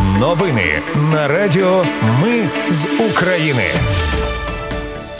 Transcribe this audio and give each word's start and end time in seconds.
Новини 0.00 0.82
на 1.12 1.28
Радіо 1.28 1.84
Ми 2.22 2.48
з 2.68 2.86
України. 3.10 3.62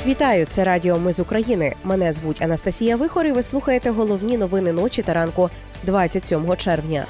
Вітаю, 0.07 0.47
це 0.47 0.65
Радіо 0.65 0.99
Ми 0.99 1.13
з 1.13 1.21
України. 1.21 1.75
Мене 1.85 2.13
звуть 2.13 2.43
Анастасія 2.43 2.97
Вихор 2.97 3.27
і 3.27 3.33
Ви 3.33 3.43
слухаєте 3.43 3.91
головні 3.91 4.39
новини 4.39 4.73
ночі 4.73 5.03
та 5.03 5.13
ранку 5.13 5.51
27 5.83 6.57
червня. 6.57 7.05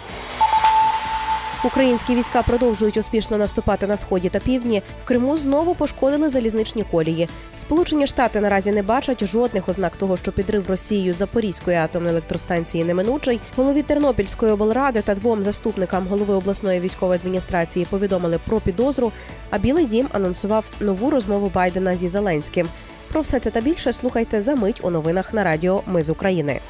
Українські 1.65 2.15
війська 2.15 2.43
продовжують 2.43 2.97
успішно 2.97 3.39
наступати 3.39 3.87
на 3.87 3.97
сході 3.97 4.29
та 4.29 4.39
півдні. 4.39 4.83
В 5.03 5.05
Криму 5.05 5.37
знову 5.37 5.75
пошкодили 5.75 6.29
залізничні 6.29 6.85
колії. 6.91 7.29
Сполучені 7.57 8.07
Штати 8.07 8.41
наразі 8.41 8.73
не 8.73 8.83
бачать 8.83 9.27
жодних 9.27 9.69
ознак 9.69 9.97
того, 9.97 10.17
що 10.17 10.33
підрив 10.33 10.71
Росією 10.71 11.15
Запорізької 11.15 11.77
атомної 11.77 12.13
електростанції 12.13 12.85
неминучий. 12.85 13.41
Голові 13.57 13.83
Тернопільської 13.83 14.53
облради 14.53 15.03
та 15.03 15.15
двом 15.15 15.43
заступникам 15.43 16.07
голови 16.07 16.35
обласної 16.35 16.81
військової 16.81 17.21
адміністрації 17.21 17.87
повідомили 17.91 18.39
про 18.47 18.61
підозру. 18.61 19.13
А 19.51 19.59
Білий 19.59 19.87
Дім 19.87 20.09
анонсував 20.13 20.71
нову 20.81 21.11
розмову 21.11 21.51
Байдена 21.55 21.97
зі 21.97 22.09
Зеленським. 22.09 22.69
Про 23.13 23.21
все 23.21 23.41
це 23.41 23.51
та 23.51 23.61
більше 23.61 23.93
слухайте 23.93 24.41
за 24.41 24.55
мить 24.55 24.81
у 24.83 24.91
новинах 24.91 25.35
на 25.35 25.45
Радіо 25.45 25.83
Ми 25.87 26.03
з 26.03 26.11
України. 26.11 26.61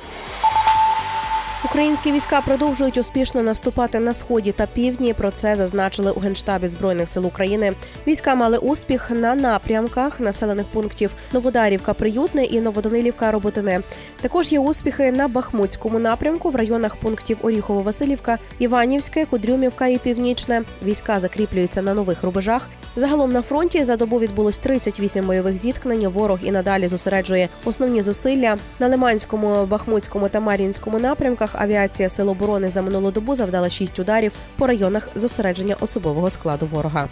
Українські 1.65 2.12
війська 2.12 2.41
продовжують 2.41 2.98
успішно 2.98 3.43
наступати 3.43 4.01
на 4.01 4.15
сході 4.15 4.52
та 4.52 4.66
півдні. 4.66 5.15
Про 5.15 5.30
це 5.30 5.57
зазначили 5.57 6.11
у 6.11 6.21
генштабі 6.21 6.69
збройних 6.69 7.09
сил 7.09 7.27
України. 7.27 7.73
Війська 8.07 8.35
мали 8.35 8.59
успіх 8.59 9.11
на 9.11 9.35
напрямках 9.35 10.21
населених 10.21 10.66
пунктів 10.66 11.11
Новодарівка, 11.33 11.95
Приютне 11.95 12.45
і 12.45 12.61
Новоданилівка, 12.61 13.33
Роботине. 13.33 13.80
Також 14.21 14.52
є 14.52 14.59
успіхи 14.59 15.12
на 15.12 15.29
Бахмутському 15.29 15.98
напрямку 15.98 16.51
в 16.51 16.57
районах 16.57 16.97
пунктів 16.97 17.38
Оріхово-Василівка, 17.43 18.38
Іванівське, 18.59 19.27
Кудрюмівка 19.27 19.87
і 19.87 19.99
Північне. 19.99 20.63
Війська 20.85 21.21
закріплюються 21.21 21.83
на 21.83 21.95
нових 21.95 22.23
рубежах. 22.23 22.69
Загалом 22.97 23.33
на 23.33 23.43
фронті 23.43 23.85
за 23.85 23.96
добу 23.96 24.18
відбулось 24.18 24.59
38 24.59 25.27
бойових 25.27 25.57
зіткнень. 25.57 26.09
Ворог 26.09 26.38
і 26.43 26.51
надалі 26.51 26.88
зосереджує 26.88 27.49
основні 27.65 28.02
зусилля 28.02 28.57
на 28.79 28.88
Лиманському, 28.88 29.66
Бахмутському 29.66 30.29
та 30.29 30.40
Мар'їнському 30.40 30.99
напрямках. 30.99 31.52
Авіація 31.53 32.09
Сил 32.09 32.31
оборони 32.31 32.71
за 32.71 32.83
минулу 32.83 33.11
добу 33.11 33.35
завдала 33.35 33.71
6 33.71 33.99
ударів 33.99 34.33
по 34.59 34.67
районах 34.67 35.09
зосередження 35.15 35.77
особового 35.81 36.31
складу 36.31 36.67
ворога. 36.67 37.09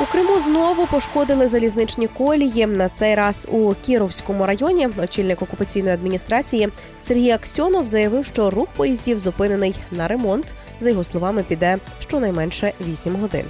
У 0.00 0.04
Криму 0.04 0.40
знову 0.40 0.86
пошкодили 0.86 1.48
залізничні 1.48 2.08
колії. 2.08 2.66
На 2.66 2.88
цей 2.88 3.14
раз 3.14 3.48
у 3.50 3.74
Кіровському 3.74 4.46
районі 4.46 4.88
очільник 5.02 5.42
окупаційної 5.42 5.94
адміністрації 5.94 6.68
Сергій 7.02 7.30
Аксьонов 7.30 7.86
заявив, 7.86 8.26
що 8.26 8.50
рух 8.50 8.68
поїздів 8.76 9.18
зупинений 9.18 9.74
на 9.90 10.08
ремонт. 10.08 10.54
За 10.80 10.90
його 10.90 11.04
словами, 11.04 11.44
піде 11.48 11.78
щонайменше 12.00 12.72
8 12.88 13.16
годин. 13.16 13.44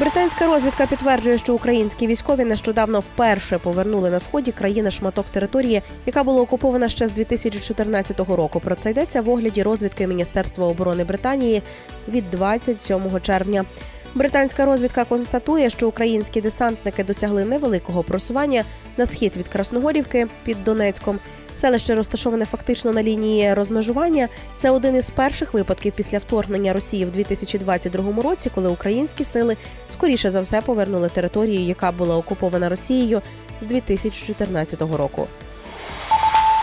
Британська 0.00 0.46
розвідка 0.46 0.86
підтверджує, 0.86 1.38
що 1.38 1.54
українські 1.54 2.06
військові 2.06 2.44
нещодавно 2.44 3.00
вперше 3.00 3.58
повернули 3.58 4.10
на 4.10 4.18
сході 4.18 4.52
країни 4.52 4.90
шматок 4.90 5.26
території, 5.30 5.82
яка 6.06 6.24
була 6.24 6.40
окупована 6.40 6.88
ще 6.88 7.08
з 7.08 7.12
2014 7.12 8.20
року. 8.20 8.60
Про 8.60 8.74
це 8.74 8.90
йдеться 8.90 9.20
в 9.20 9.28
огляді 9.28 9.62
розвідки 9.62 10.06
Міністерства 10.06 10.66
оборони 10.66 11.04
Британії 11.04 11.62
від 12.08 12.30
27 12.30 13.20
червня. 13.22 13.64
Британська 14.14 14.64
розвідка 14.64 15.04
констатує, 15.04 15.70
що 15.70 15.88
українські 15.88 16.40
десантники 16.40 17.04
досягли 17.04 17.44
невеликого 17.44 18.02
просування 18.02 18.64
на 18.96 19.06
схід 19.06 19.36
від 19.36 19.48
Красногорівки 19.48 20.26
під 20.44 20.64
Донецьком. 20.64 21.18
Селище 21.56 21.94
розташоване 21.94 22.44
фактично 22.44 22.92
на 22.92 23.02
лінії 23.02 23.54
розмежування. 23.54 24.28
Це 24.56 24.70
один 24.70 24.96
із 24.96 25.10
перших 25.10 25.54
випадків 25.54 25.92
після 25.96 26.18
вторгнення 26.18 26.72
Росії 26.72 27.04
в 27.04 27.10
2022 27.10 28.22
році, 28.22 28.50
коли 28.54 28.68
українські 28.68 29.24
сили 29.24 29.56
скоріше 29.88 30.30
за 30.30 30.40
все 30.40 30.62
повернули 30.62 31.08
територію, 31.08 31.60
яка 31.60 31.92
була 31.92 32.16
окупована 32.16 32.68
Росією 32.68 33.22
з 33.60 33.66
2014 33.66 34.80
року. 34.80 35.28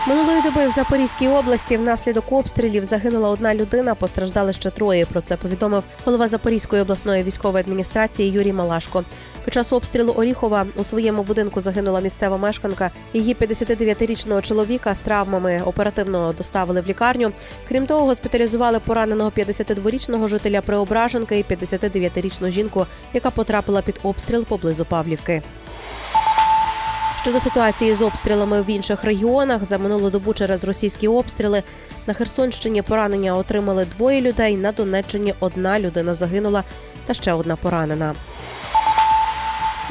Минулої 0.08 0.42
доби 0.42 0.68
в 0.68 0.70
Запорізькій 0.70 1.28
області 1.28 1.76
внаслідок 1.76 2.32
обстрілів 2.32 2.84
загинула 2.84 3.28
одна 3.28 3.54
людина, 3.54 3.94
постраждали 3.94 4.52
ще 4.52 4.70
троє. 4.70 5.06
Про 5.06 5.20
це 5.20 5.36
повідомив 5.36 5.84
голова 6.04 6.28
Запорізької 6.28 6.82
обласної 6.82 7.22
військової 7.22 7.64
адміністрації 7.64 8.30
Юрій 8.30 8.52
Малашко. 8.52 9.04
Під 9.44 9.54
час 9.54 9.72
обстрілу 9.72 10.12
Оріхова 10.12 10.66
у 10.76 10.84
своєму 10.84 11.22
будинку 11.22 11.60
загинула 11.60 12.00
місцева 12.00 12.36
мешканка. 12.36 12.90
Її 13.12 13.34
59-річного 13.34 14.42
чоловіка 14.42 14.94
з 14.94 15.00
травмами 15.00 15.62
оперативно 15.64 16.32
доставили 16.32 16.80
в 16.80 16.86
лікарню. 16.86 17.32
Крім 17.68 17.86
того, 17.86 18.06
госпіталізували 18.06 18.80
пораненого 18.80 19.30
52-річного 19.30 20.28
жителя 20.28 20.60
Преображенки 20.60 21.38
і 21.38 21.44
59-річну 21.54 22.50
жінку, 22.50 22.86
яка 23.12 23.30
потрапила 23.30 23.82
під 23.82 24.00
обстріл 24.02 24.44
поблизу 24.44 24.84
Павлівки. 24.84 25.42
Щодо 27.26 27.40
ситуації 27.40 27.94
з 27.94 28.02
обстрілами 28.02 28.62
в 28.62 28.70
інших 28.70 29.04
регіонах 29.04 29.64
за 29.64 29.78
минулу 29.78 30.10
добу 30.10 30.34
через 30.34 30.64
російські 30.64 31.08
обстріли 31.08 31.62
на 32.06 32.14
Херсонщині 32.14 32.82
поранення 32.82 33.36
отримали 33.36 33.84
двоє 33.84 34.20
людей. 34.20 34.56
На 34.56 34.72
Донеччині 34.72 35.34
одна 35.40 35.80
людина 35.80 36.14
загинула, 36.14 36.64
та 37.06 37.14
ще 37.14 37.32
одна 37.32 37.56
поранена. 37.56 38.14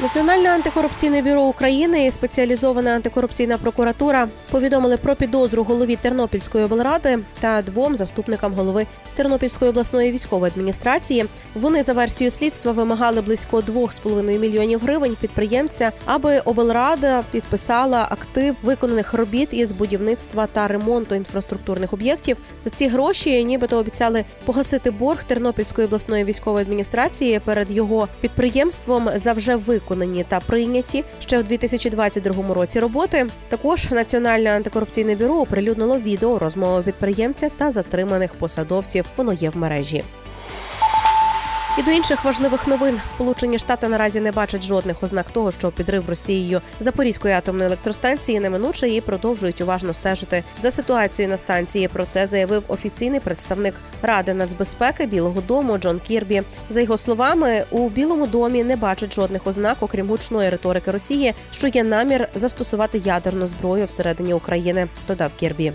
Національне 0.00 0.48
антикорупційне 0.50 1.22
бюро 1.22 1.42
України 1.42 2.06
і 2.06 2.10
спеціалізована 2.10 2.90
антикорупційна 2.90 3.58
прокуратура 3.58 4.28
повідомили 4.50 4.96
про 4.96 5.16
підозру 5.16 5.62
голові 5.62 5.96
Тернопільської 5.96 6.64
облради 6.64 7.18
та 7.40 7.62
двом 7.62 7.96
заступникам 7.96 8.54
голови 8.54 8.86
Тернопільської 9.14 9.70
обласної 9.70 10.12
військової 10.12 10.52
адміністрації. 10.52 11.26
Вони 11.54 11.82
за 11.82 11.92
версією 11.92 12.30
слідства 12.30 12.72
вимагали 12.72 13.20
близько 13.20 13.60
2,5 13.60 14.38
мільйонів 14.38 14.80
гривень 14.80 15.16
підприємця, 15.20 15.92
аби 16.04 16.38
облрада 16.38 17.22
підписала 17.30 18.06
актив 18.10 18.56
виконаних 18.62 19.14
робіт 19.14 19.48
із 19.54 19.72
будівництва 19.72 20.46
та 20.46 20.68
ремонту 20.68 21.14
інфраструктурних 21.14 21.92
об'єктів. 21.92 22.36
За 22.64 22.70
ці 22.70 22.88
гроші 22.88 23.44
нібито 23.44 23.76
обіцяли 23.76 24.24
погасити 24.44 24.90
борг 24.90 25.24
Тернопільської 25.24 25.86
обласної 25.86 26.24
військової 26.24 26.62
адміністрації 26.62 27.40
перед 27.44 27.70
його 27.70 28.08
підприємством 28.20 29.08
за 29.14 29.32
вже 29.32 29.56
виконані 29.56 29.85
виконані 29.86 30.24
та 30.28 30.40
прийняті 30.40 31.04
ще 31.18 31.38
в 31.38 31.44
2022 31.44 32.54
році 32.54 32.80
роботи. 32.80 33.26
Також 33.48 33.90
Національне 33.90 34.56
антикорупційне 34.56 35.14
бюро 35.14 35.40
оприлюднило 35.40 35.98
відео 35.98 36.38
розмови 36.38 36.82
підприємця 36.82 37.48
та 37.56 37.70
затриманих 37.70 38.34
посадовців. 38.34 39.04
Воно 39.16 39.32
є 39.32 39.50
в 39.50 39.56
мережі. 39.56 40.04
І 41.78 41.82
до 41.82 41.90
інших 41.90 42.24
важливих 42.24 42.66
новин 42.66 43.00
Сполучені 43.06 43.58
Штати 43.58 43.88
наразі 43.88 44.20
не 44.20 44.32
бачать 44.32 44.62
жодних 44.62 45.02
ознак 45.02 45.30
того, 45.30 45.52
що 45.52 45.70
підрив 45.70 46.08
Росією 46.08 46.60
Запорізької 46.80 47.34
атомної 47.34 47.66
електростанції 47.66 48.40
неминуче 48.40 48.88
і 48.88 49.00
продовжують 49.00 49.60
уважно 49.60 49.94
стежити 49.94 50.44
за 50.62 50.70
ситуацією 50.70 51.30
на 51.30 51.36
станції. 51.36 51.88
Про 51.88 52.04
це 52.04 52.26
заявив 52.26 52.62
офіційний 52.68 53.20
представник 53.20 53.74
Ради 54.02 54.34
нацбезпеки 54.34 55.06
Білого 55.06 55.40
Дому 55.40 55.78
Джон 55.78 55.98
Кірбі. 55.98 56.42
За 56.68 56.80
його 56.80 56.96
словами, 56.96 57.64
у 57.70 57.88
Білому 57.88 58.26
домі 58.26 58.64
не 58.64 58.76
бачать 58.76 59.14
жодних 59.14 59.46
ознак, 59.46 59.76
окрім 59.80 60.08
гучної 60.08 60.50
риторики 60.50 60.90
Росії, 60.90 61.34
що 61.52 61.68
є 61.68 61.84
намір 61.84 62.28
застосувати 62.34 62.98
ядерну 62.98 63.46
зброю 63.46 63.86
всередині 63.86 64.34
України. 64.34 64.88
Додав 65.08 65.30
Кірбі. 65.36 65.72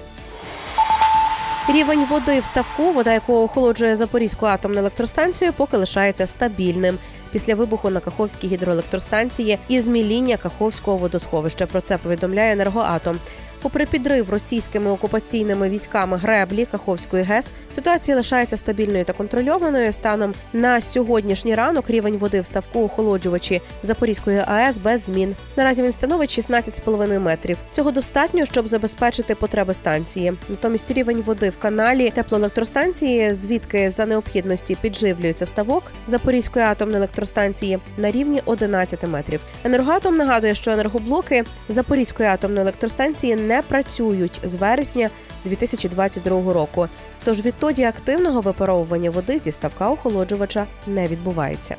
Рівень 1.69 2.05
води 2.05 2.39
в 2.39 2.45
ставку, 2.45 2.91
вода 2.91 3.13
якого 3.13 3.43
охолоджує 3.43 3.95
Запорізьку 3.95 4.45
атомну 4.45 4.79
електростанцію, 4.79 5.53
поки 5.53 5.77
лишається 5.77 6.27
стабільним. 6.27 6.97
Після 7.31 7.55
вибуху 7.55 7.89
на 7.89 7.99
Каховській 7.99 8.47
гідроелектростанції 8.47 9.59
і 9.67 9.81
зміління 9.81 10.37
Каховського 10.37 10.97
водосховища. 10.97 11.65
Про 11.65 11.81
це 11.81 11.97
повідомляє 11.97 12.53
енергоатом. 12.53 13.19
Попри 13.61 13.85
підрив 13.85 14.29
російськими 14.29 14.91
окупаційними 14.91 15.69
військами 15.69 16.17
греблі 16.17 16.65
Каховської 16.65 17.23
ГЕС, 17.23 17.51
ситуація 17.71 18.17
лишається 18.17 18.57
стабільною 18.57 19.05
та 19.05 19.13
контрольованою. 19.13 19.93
Станом 19.93 20.33
на 20.53 20.81
сьогоднішній 20.81 21.55
ранок 21.55 21.89
рівень 21.89 22.17
води 22.17 22.41
в 22.41 22.45
ставку 22.45 22.83
охолоджувачі 22.83 23.61
Запорізької 23.83 24.43
АЕС 24.47 24.77
без 24.77 25.05
змін. 25.05 25.35
Наразі 25.57 25.83
він 25.83 25.91
становить 25.91 26.39
16,5 26.39 27.19
метрів. 27.19 27.57
Цього 27.71 27.91
достатньо, 27.91 28.45
щоб 28.45 28.67
забезпечити 28.67 29.35
потреби 29.35 29.73
станції. 29.73 30.33
Натомість 30.49 30.91
рівень 30.91 31.23
води 31.25 31.49
в 31.49 31.59
каналі 31.59 32.11
теплоелектростанції, 32.11 33.33
звідки 33.33 33.89
за 33.89 34.05
необхідності 34.05 34.77
підживлюється 34.81 35.45
ставок 35.45 35.83
Запорізької 36.07 36.65
атомної 36.65 36.97
електростанції 36.97 37.79
на 37.97 38.11
рівні 38.11 38.41
11 38.45 39.07
метрів. 39.07 39.41
Енергоатом 39.63 40.17
нагадує, 40.17 40.55
що 40.55 40.71
енергоблоки 40.71 41.43
Запорізької 41.69 42.29
атомної 42.29 42.61
електростанції 42.61 43.35
не 43.51 43.61
працюють 43.61 44.39
з 44.43 44.55
вересня 44.55 45.09
2022 45.45 46.53
року. 46.53 46.87
Тож 47.23 47.45
відтоді 47.45 47.83
активного 47.83 48.41
випаровування 48.41 49.09
води 49.09 49.39
зі 49.39 49.51
ставка 49.51 49.89
охолоджувача 49.89 50.67
не 50.87 51.07
відбувається. 51.07 51.75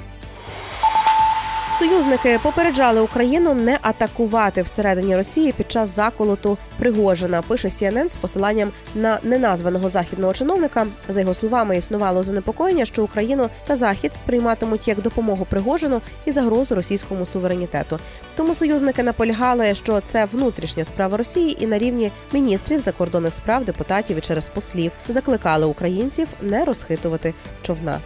Союзники 1.79 2.39
попереджали 2.43 3.01
Україну 3.01 3.55
не 3.55 3.79
атакувати 3.83 4.63
всередині 4.63 5.17
Росії 5.17 5.53
під 5.53 5.71
час 5.71 5.89
заколоту 5.89 6.59
Пригожина. 6.79 7.43
Пише 7.43 7.69
CNN 7.69 8.09
з 8.09 8.15
посиланням 8.15 8.73
на 8.95 9.19
неназваного 9.23 9.89
західного 9.89 10.33
чиновника. 10.33 10.87
За 11.09 11.21
його 11.21 11.35
словами, 11.35 11.77
існувало 11.77 12.23
занепокоєння, 12.23 12.85
що 12.85 13.05
Україну 13.05 13.49
та 13.67 13.77
Захід 13.77 14.15
сприйматимуть 14.15 14.89
як 14.89 15.03
допомогу 15.03 15.47
Пригожину 15.51 16.01
і 16.25 16.33
загрозу 16.33 16.75
російському 16.75 17.27
суверенітету. 17.27 17.99
Тому 18.37 18.55
союзники 18.55 19.03
наполягали, 19.03 19.75
що 19.75 20.01
це 20.01 20.25
внутрішня 20.25 20.85
справа 20.85 21.17
Росії, 21.17 21.65
і 21.65 21.67
на 21.67 21.79
рівні 21.79 22.13
міністрів 22.33 22.81
закордонних 22.81 23.35
справ, 23.35 23.65
депутатів 23.65 24.19
і 24.19 24.21
через 24.21 24.49
послів 24.49 24.93
закликали 25.09 25.67
українців 25.67 26.29
не 26.43 26.65
розхитувати 26.65 27.35
човна. 27.63 28.01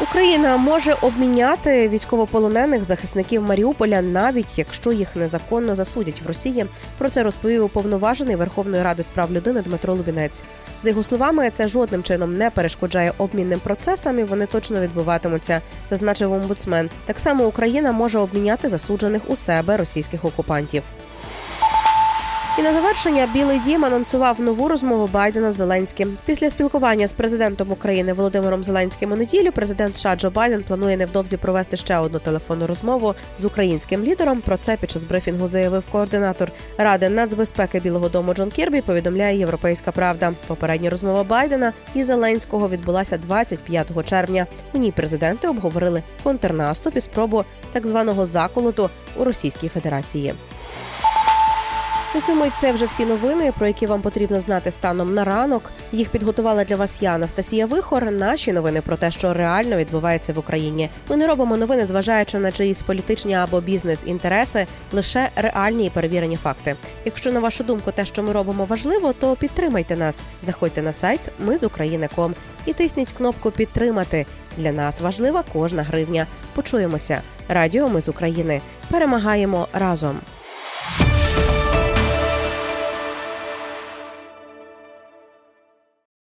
Україна 0.00 0.56
може 0.56 0.96
обміняти 1.02 1.88
військовополонених 1.88 2.84
захисників 2.84 3.42
Маріуполя, 3.42 4.02
навіть 4.02 4.58
якщо 4.58 4.92
їх 4.92 5.16
незаконно 5.16 5.74
засудять 5.74 6.22
в 6.22 6.26
Росії. 6.26 6.66
Про 6.98 7.08
це 7.08 7.22
розповів 7.22 7.64
уповноважений 7.64 8.36
Верховної 8.36 8.82
Ради 8.82 9.02
з 9.02 9.10
прав 9.10 9.32
людини 9.32 9.62
Дмитро 9.62 9.94
Лубінець. 9.94 10.44
За 10.80 10.88
його 10.88 11.02
словами, 11.02 11.50
це 11.50 11.68
жодним 11.68 12.02
чином 12.02 12.32
не 12.32 12.50
перешкоджає 12.50 13.12
обмінним 13.18 13.60
процесам, 13.60 14.18
і 14.18 14.24
вони 14.24 14.46
точно 14.46 14.80
відбуватимуться, 14.80 15.60
зазначив 15.90 16.32
омбудсмен. 16.32 16.90
Так 17.06 17.18
само 17.18 17.46
Україна 17.46 17.92
може 17.92 18.18
обміняти 18.18 18.68
засуджених 18.68 19.30
у 19.30 19.36
себе 19.36 19.76
російських 19.76 20.24
окупантів. 20.24 20.82
І 22.58 22.62
на 22.62 22.72
завершення 22.72 23.28
Білий 23.32 23.58
Дім 23.58 23.84
анонсував 23.84 24.40
нову 24.40 24.68
розмову 24.68 25.08
Байдена 25.12 25.52
з 25.52 25.54
Зеленським. 25.54 26.18
Після 26.24 26.50
спілкування 26.50 27.06
з 27.06 27.12
президентом 27.12 27.72
України 27.72 28.12
Володимиром 28.12 28.64
Зеленським 28.64 29.12
у 29.12 29.16
неділю 29.16 29.52
президент 29.52 29.96
США 29.96 30.16
Джо 30.16 30.30
Байден 30.30 30.62
планує 30.62 30.96
невдовзі 30.96 31.36
провести 31.36 31.76
ще 31.76 31.98
одну 31.98 32.18
телефонну 32.18 32.66
розмову 32.66 33.14
з 33.38 33.44
українським 33.44 34.04
лідером. 34.04 34.40
Про 34.40 34.56
це 34.56 34.76
під 34.76 34.90
час 34.90 35.04
брифінгу 35.04 35.46
заявив 35.46 35.84
координатор 35.92 36.50
ради 36.78 37.08
нацбезпеки 37.08 37.80
Білого 37.80 38.08
Дому 38.08 38.34
Джон 38.34 38.50
Кірбі. 38.50 38.80
Повідомляє 38.80 39.38
Європейська 39.38 39.92
Правда. 39.92 40.32
Попередня 40.46 40.90
розмова 40.90 41.24
Байдена 41.24 41.72
і 41.94 42.04
Зеленського 42.04 42.68
відбулася 42.68 43.18
25 43.18 44.04
червня. 44.04 44.46
У 44.72 44.78
ній 44.78 44.92
президенти 44.92 45.48
обговорили 45.48 46.02
контрнаступ 46.22 46.96
і 46.96 47.00
спробу 47.00 47.44
так 47.72 47.86
званого 47.86 48.26
заколоту 48.26 48.90
у 49.16 49.24
Російській 49.24 49.68
Федерації. 49.68 50.34
На 52.14 52.20
цьому 52.20 52.46
і 52.46 52.50
це 52.50 52.72
вже 52.72 52.86
всі 52.86 53.04
новини, 53.04 53.52
про 53.58 53.66
які 53.66 53.86
вам 53.86 54.00
потрібно 54.02 54.40
знати 54.40 54.70
станом 54.70 55.14
на 55.14 55.24
ранок. 55.24 55.70
Їх 55.92 56.08
підготувала 56.08 56.64
для 56.64 56.76
вас 56.76 57.02
я, 57.02 57.10
Анастасія 57.10 57.66
Вихор. 57.66 58.10
Наші 58.10 58.52
новини 58.52 58.80
про 58.80 58.96
те, 58.96 59.10
що 59.10 59.34
реально 59.34 59.76
відбувається 59.76 60.32
в 60.32 60.38
Україні. 60.38 60.90
Ми 61.08 61.16
не 61.16 61.26
робимо 61.26 61.56
новини, 61.56 61.86
зважаючи 61.86 62.38
на 62.38 62.52
чиїсь 62.52 62.82
політичні 62.82 63.34
або 63.34 63.60
бізнес-інтереси, 63.60 64.66
лише 64.92 65.28
реальні 65.36 65.86
і 65.86 65.90
перевірені 65.90 66.36
факти. 66.36 66.76
Якщо 67.04 67.32
на 67.32 67.40
вашу 67.40 67.64
думку 67.64 67.92
те, 67.92 68.04
що 68.04 68.22
ми 68.22 68.32
робимо, 68.32 68.64
важливо, 68.64 69.12
то 69.12 69.36
підтримайте 69.36 69.96
нас. 69.96 70.22
Заходьте 70.42 70.82
на 70.82 70.92
сайт 70.92 71.20
Ми 71.38 71.58
з 71.58 71.64
України.ком 71.64 72.34
і 72.66 72.72
тисніть 72.72 73.12
кнопку 73.12 73.50
Підтримати. 73.50 74.26
Для 74.56 74.72
нас 74.72 75.00
важлива 75.00 75.44
кожна 75.52 75.82
гривня. 75.82 76.26
Почуємося. 76.54 77.22
Радіо 77.48 77.88
Ми 77.88 78.00
з 78.00 78.08
України. 78.08 78.60
Перемагаємо 78.90 79.68
разом. 79.72 80.20